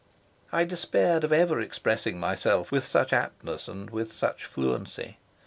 [0.51, 5.19] I despaired of ever expressing myself with such aptness or with such fluency.